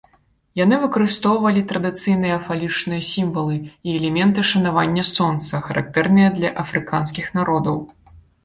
Яны 0.59 0.75
выкарыстоўвалі 0.83 1.61
традыцыйныя 1.71 2.37
фалічныя 2.47 3.01
сімвалы 3.09 3.59
і 3.59 3.89
элементы 3.99 4.47
шанавання 4.53 5.03
сонца, 5.15 5.53
характэрныя 5.69 6.29
для 6.39 6.49
афрыканскіх 6.65 7.25
народаў. 7.41 7.77